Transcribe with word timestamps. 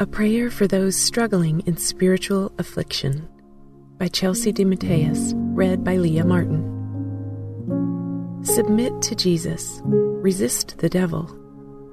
A 0.00 0.06
Prayer 0.06 0.50
for 0.50 0.66
Those 0.66 0.96
Struggling 0.96 1.60
in 1.66 1.76
Spiritual 1.76 2.50
Affliction 2.56 3.28
by 3.98 4.08
Chelsea 4.08 4.50
DeMatteis, 4.50 5.34
read 5.54 5.84
by 5.84 5.98
Leah 5.98 6.24
Martin. 6.24 6.64
Submit 8.42 9.02
to 9.02 9.14
Jesus, 9.14 9.82
resist 9.84 10.78
the 10.78 10.88
devil, 10.88 11.28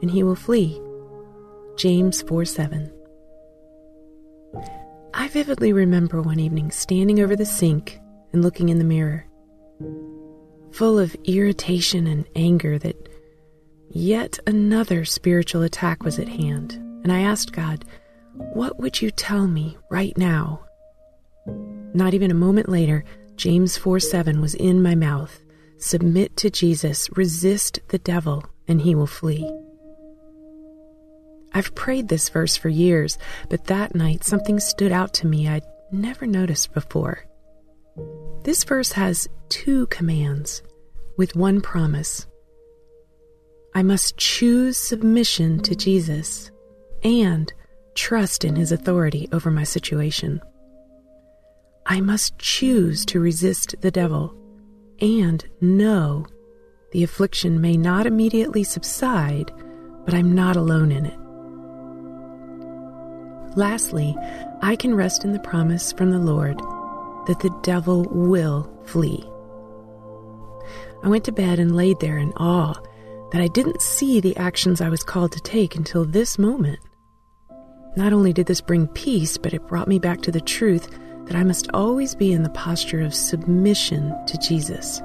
and 0.01 0.09
he 0.09 0.23
will 0.23 0.37
flee. 0.37 0.81
James 1.75 2.21
4 2.21 2.45
7. 2.45 2.89
I 5.13 5.27
vividly 5.27 5.73
remember 5.73 6.21
one 6.21 6.39
evening 6.39 6.71
standing 6.71 7.19
over 7.19 7.35
the 7.35 7.45
sink 7.45 7.99
and 8.31 8.41
looking 8.41 8.69
in 8.69 8.77
the 8.77 8.85
mirror, 8.85 9.25
full 10.71 10.97
of 10.97 11.13
irritation 11.25 12.07
and 12.07 12.25
anger 12.37 12.79
that 12.79 13.09
yet 13.89 14.39
another 14.47 15.03
spiritual 15.03 15.63
attack 15.63 16.03
was 16.03 16.19
at 16.19 16.29
hand, 16.29 16.81
and 17.07 17.15
I 17.15 17.21
asked 17.21 17.53
God, 17.53 17.85
What 18.33 18.79
would 18.79 19.01
you 19.01 19.11
tell 19.11 19.47
me 19.47 19.77
right 19.89 20.17
now? 20.17 20.65
Not 21.93 22.13
even 22.13 22.31
a 22.31 22.43
moment 22.45 22.67
later, 22.67 23.05
James 23.37 23.77
4 23.77 24.01
7 24.01 24.41
was 24.41 24.55
in 24.55 24.83
my 24.83 24.93
mouth. 24.93 25.39
Submit 25.77 26.35
to 26.35 26.49
Jesus, 26.49 27.07
resist 27.15 27.79
the 27.87 27.97
devil, 27.99 28.43
and 28.67 28.81
he 28.81 28.93
will 28.93 29.07
flee. 29.07 29.49
I've 31.53 31.73
prayed 31.75 32.09
this 32.09 32.27
verse 32.27 32.57
for 32.57 32.67
years, 32.67 33.17
but 33.47 33.67
that 33.67 33.95
night 33.95 34.25
something 34.25 34.59
stood 34.59 34.91
out 34.91 35.13
to 35.13 35.27
me 35.27 35.47
I'd 35.47 35.63
never 35.93 36.27
noticed 36.27 36.73
before. 36.73 37.25
This 38.43 38.65
verse 38.65 38.91
has 38.91 39.29
two 39.47 39.87
commands 39.87 40.61
with 41.17 41.37
one 41.37 41.61
promise. 41.61 42.27
I 43.73 43.81
must 43.81 44.17
choose 44.17 44.77
submission 44.77 45.61
to 45.61 45.73
Jesus 45.73 46.51
and 47.03 47.51
trust 47.95 48.45
in 48.45 48.55
his 48.55 48.71
authority 48.71 49.27
over 49.31 49.49
my 49.51 49.63
situation. 49.63 50.41
I 51.85 52.01
must 52.01 52.37
choose 52.37 53.05
to 53.07 53.19
resist 53.19 53.75
the 53.81 53.91
devil 53.91 54.35
and 54.99 55.45
know 55.61 56.25
the 56.91 57.03
affliction 57.03 57.61
may 57.61 57.77
not 57.77 58.05
immediately 58.05 58.63
subside, 58.63 59.51
but 60.05 60.13
I'm 60.13 60.33
not 60.33 60.55
alone 60.55 60.91
in 60.91 61.05
it. 61.05 61.17
Lastly, 63.57 64.15
I 64.61 64.75
can 64.75 64.95
rest 64.95 65.23
in 65.23 65.33
the 65.33 65.39
promise 65.39 65.91
from 65.91 66.11
the 66.11 66.19
Lord 66.19 66.57
that 67.27 67.39
the 67.39 67.55
devil 67.63 68.03
will 68.09 68.71
flee. 68.85 69.23
I 71.03 71.09
went 71.09 71.25
to 71.25 71.31
bed 71.31 71.59
and 71.59 71.75
laid 71.75 71.99
there 71.99 72.17
in 72.17 72.33
awe 72.33 72.79
that 73.31 73.41
I 73.41 73.47
didn't 73.47 73.81
see 73.81 74.19
the 74.19 74.37
actions 74.37 74.81
I 74.81 74.89
was 74.89 75.03
called 75.03 75.31
to 75.33 75.39
take 75.39 75.75
until 75.75 76.05
this 76.05 76.39
moment. 76.39 76.79
Not 77.95 78.13
only 78.13 78.31
did 78.31 78.45
this 78.45 78.61
bring 78.61 78.87
peace, 78.87 79.37
but 79.37 79.53
it 79.53 79.67
brought 79.67 79.87
me 79.87 79.99
back 79.99 80.21
to 80.21 80.31
the 80.31 80.41
truth 80.41 80.89
that 81.25 81.35
I 81.35 81.43
must 81.43 81.69
always 81.73 82.15
be 82.15 82.31
in 82.31 82.43
the 82.43 82.49
posture 82.51 83.01
of 83.01 83.13
submission 83.13 84.15
to 84.27 84.37
Jesus. 84.37 85.01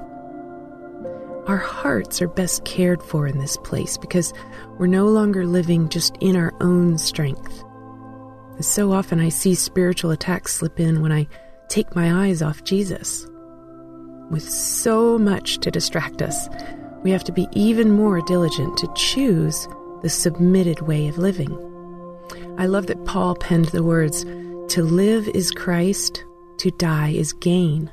Our 1.47 1.57
hearts 1.57 2.23
are 2.23 2.29
best 2.29 2.65
cared 2.65 3.03
for 3.03 3.27
in 3.27 3.39
this 3.39 3.57
place 3.59 3.99
because 3.99 4.33
we're 4.79 4.87
no 4.87 5.09
longer 5.09 5.45
living 5.45 5.89
just 5.89 6.17
in 6.21 6.37
our 6.37 6.55
own 6.61 6.99
strength. 6.99 7.65
So 8.61 8.93
often 8.93 9.19
I 9.19 9.31
see 9.31 9.57
spiritual 9.57 10.13
attacks 10.13 10.55
slip 10.55 10.79
in 10.79 11.01
when 11.03 11.11
I 11.11 11.27
take 11.69 11.97
my 11.97 12.27
eyes 12.27 12.43
off 12.43 12.63
Jesus. 12.63 13.27
With 14.31 14.49
so 14.49 15.19
much 15.19 15.59
to 15.59 15.71
distract 15.71 16.23
us, 16.23 16.49
we 17.03 17.11
have 17.11 17.25
to 17.25 17.33
be 17.33 17.49
even 17.53 17.91
more 17.91 18.21
diligent 18.23 18.77
to 18.79 18.93
choose 18.95 19.69
the 20.03 20.11
submitted 20.11 20.81
way 20.81 21.09
of 21.09 21.19
living. 21.19 21.53
I 22.59 22.67
love 22.67 22.87
that 22.87 23.05
Paul 23.05 23.35
penned 23.37 23.67
the 23.67 23.83
words, 23.83 24.25
To 24.25 24.83
live 24.83 25.29
is 25.29 25.51
Christ, 25.51 26.25
to 26.59 26.71
die 26.73 27.11
is 27.11 27.33
gain. 27.33 27.91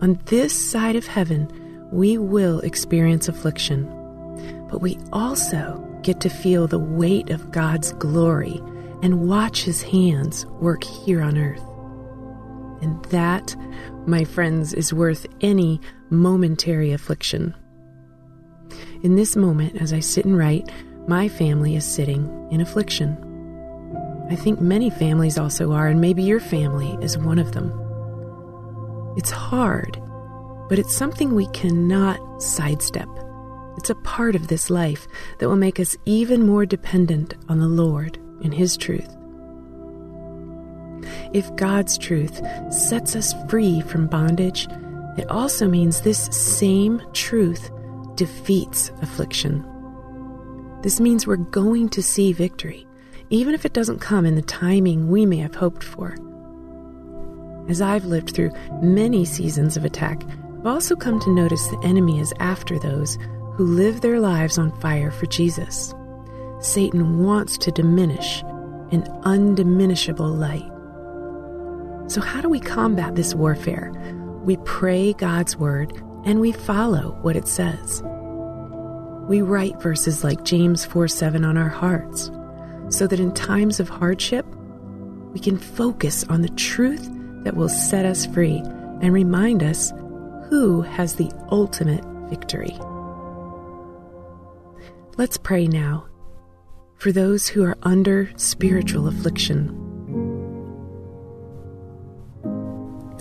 On 0.00 0.18
this 0.26 0.52
side 0.52 0.96
of 0.96 1.06
heaven, 1.06 1.50
we 1.92 2.18
will 2.18 2.60
experience 2.60 3.28
affliction, 3.28 3.84
but 4.70 4.80
we 4.80 4.98
also 5.12 5.86
get 6.02 6.20
to 6.20 6.28
feel 6.28 6.66
the 6.66 6.78
weight 6.78 7.30
of 7.30 7.50
God's 7.50 7.92
glory 7.94 8.60
and 9.02 9.28
watch 9.28 9.62
His 9.62 9.82
hands 9.82 10.46
work 10.46 10.84
here 10.84 11.22
on 11.22 11.36
earth. 11.36 11.62
And 12.82 13.02
that, 13.06 13.54
my 14.06 14.24
friends, 14.24 14.72
is 14.72 14.94
worth 14.94 15.26
any 15.40 15.80
momentary 16.08 16.92
affliction. 16.92 17.54
In 19.02 19.16
this 19.16 19.36
moment, 19.36 19.80
as 19.80 19.92
I 19.92 20.00
sit 20.00 20.24
and 20.24 20.36
write, 20.36 20.70
my 21.06 21.28
family 21.28 21.76
is 21.76 21.84
sitting 21.84 22.48
in 22.50 22.60
affliction. 22.60 23.16
I 24.30 24.36
think 24.36 24.60
many 24.60 24.90
families 24.90 25.38
also 25.38 25.72
are, 25.72 25.88
and 25.88 26.00
maybe 26.00 26.22
your 26.22 26.40
family 26.40 26.96
is 27.02 27.18
one 27.18 27.38
of 27.38 27.52
them. 27.52 27.72
It's 29.16 29.30
hard, 29.30 30.00
but 30.68 30.78
it's 30.78 30.94
something 30.94 31.34
we 31.34 31.48
cannot 31.48 32.40
sidestep. 32.40 33.08
It's 33.76 33.90
a 33.90 33.96
part 33.96 34.36
of 34.36 34.48
this 34.48 34.70
life 34.70 35.08
that 35.38 35.48
will 35.48 35.56
make 35.56 35.80
us 35.80 35.96
even 36.04 36.46
more 36.46 36.66
dependent 36.66 37.34
on 37.48 37.58
the 37.58 37.66
Lord 37.66 38.18
and 38.44 38.54
His 38.54 38.76
truth. 38.76 39.16
If 41.32 41.54
God's 41.56 41.96
truth 41.96 42.40
sets 42.70 43.16
us 43.16 43.34
free 43.48 43.80
from 43.80 44.06
bondage, 44.06 44.68
it 45.16 45.28
also 45.30 45.68
means 45.68 46.00
this 46.00 46.26
same 46.26 47.02
truth 47.12 47.70
defeats 48.20 48.92
affliction. 49.00 49.64
This 50.82 51.00
means 51.00 51.26
we're 51.26 51.36
going 51.36 51.88
to 51.88 52.02
see 52.02 52.34
victory, 52.34 52.86
even 53.30 53.54
if 53.54 53.64
it 53.64 53.72
doesn't 53.72 54.00
come 54.00 54.26
in 54.26 54.34
the 54.34 54.42
timing 54.42 55.08
we 55.08 55.24
may 55.24 55.38
have 55.38 55.54
hoped 55.54 55.82
for. 55.82 56.14
As 57.66 57.80
I've 57.80 58.04
lived 58.04 58.34
through 58.34 58.52
many 58.82 59.24
seasons 59.24 59.78
of 59.78 59.86
attack, 59.86 60.22
I've 60.58 60.66
also 60.66 60.96
come 60.96 61.18
to 61.20 61.34
notice 61.34 61.66
the 61.68 61.80
enemy 61.82 62.20
is 62.20 62.34
after 62.40 62.78
those 62.78 63.16
who 63.54 63.64
live 63.64 64.02
their 64.02 64.20
lives 64.20 64.58
on 64.58 64.78
fire 64.82 65.10
for 65.10 65.24
Jesus. 65.24 65.94
Satan 66.60 67.24
wants 67.24 67.56
to 67.56 67.72
diminish 67.72 68.42
an 68.92 69.04
undiminishable 69.24 70.28
light. 70.28 70.70
So, 72.12 72.20
how 72.20 72.42
do 72.42 72.50
we 72.50 72.60
combat 72.60 73.14
this 73.14 73.34
warfare? 73.34 73.90
We 74.44 74.58
pray 74.66 75.14
God's 75.14 75.56
word 75.56 76.02
and 76.26 76.38
we 76.38 76.52
follow 76.52 77.16
what 77.22 77.36
it 77.36 77.48
says. 77.48 78.02
We 79.30 79.42
write 79.42 79.80
verses 79.80 80.24
like 80.24 80.42
James 80.42 80.84
4 80.84 81.06
7 81.06 81.44
on 81.44 81.56
our 81.56 81.68
hearts 81.68 82.32
so 82.88 83.06
that 83.06 83.20
in 83.20 83.32
times 83.32 83.78
of 83.78 83.88
hardship, 83.88 84.44
we 85.32 85.38
can 85.38 85.56
focus 85.56 86.24
on 86.24 86.42
the 86.42 86.48
truth 86.48 87.08
that 87.44 87.54
will 87.54 87.68
set 87.68 88.04
us 88.04 88.26
free 88.26 88.56
and 89.00 89.12
remind 89.12 89.62
us 89.62 89.92
who 90.48 90.82
has 90.82 91.14
the 91.14 91.30
ultimate 91.52 92.04
victory. 92.28 92.76
Let's 95.16 95.38
pray 95.38 95.68
now 95.68 96.08
for 96.96 97.12
those 97.12 97.46
who 97.46 97.62
are 97.62 97.78
under 97.84 98.32
spiritual 98.34 99.06
affliction. 99.06 99.68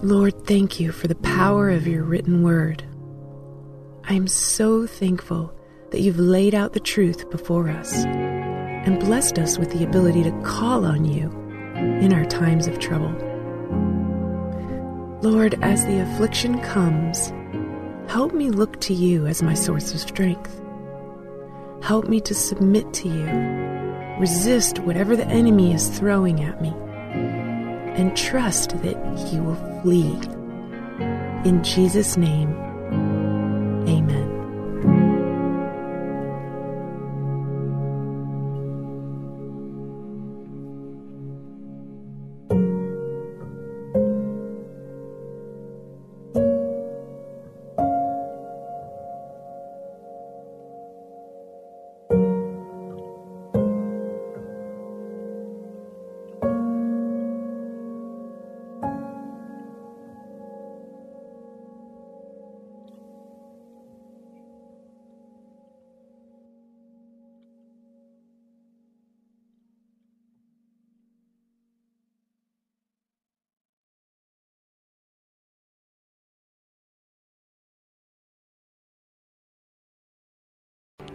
Lord, 0.02 0.48
thank 0.48 0.80
you 0.80 0.92
for 0.92 1.08
the 1.08 1.14
power 1.14 1.70
of 1.70 1.86
your 1.86 2.04
written 2.04 2.42
word. 2.42 2.84
I 4.06 4.16
am 4.16 4.28
so 4.28 4.88
thankful 4.88 5.54
that 5.92 6.02
you've 6.02 6.20
laid 6.20 6.54
out 6.54 6.74
the 6.74 6.80
truth 6.80 7.30
before 7.30 7.70
us 7.70 7.94
and 8.06 9.00
blessed 9.00 9.38
us 9.40 9.58
with 9.58 9.72
the 9.72 9.84
ability 9.84 10.24
to 10.24 10.32
call 10.42 10.86
on 10.86 11.06
you 11.06 11.30
in 11.76 12.14
our 12.14 12.26
times 12.26 12.68
of 12.68 12.80
trouble. 12.80 13.12
Lord, 15.22 15.58
as 15.62 15.86
the 15.86 16.00
affliction 16.00 16.62
comes, 16.62 17.34
help 18.10 18.34
me 18.34 18.50
look 18.50 18.80
to 18.82 18.94
you 18.94 19.26
as 19.28 19.44
my 19.44 19.54
source 19.54 19.94
of 19.94 20.00
strength. 20.00 20.62
Help 21.82 22.08
me 22.08 22.22
to 22.22 22.34
submit 22.34 22.94
to 22.94 23.10
you, 23.10 23.26
resist 24.20 24.80
whatever 24.80 25.16
the 25.16 25.28
enemy 25.28 25.74
is 25.74 25.90
throwing 25.90 26.42
at 26.42 26.62
me, 26.62 26.70
and 26.70 28.16
trust 28.16 28.82
that 28.82 29.18
he 29.18 29.40
will 29.40 29.82
flee. 29.82 30.18
In 31.46 31.62
Jesus' 31.64 32.18
name, 32.18 32.54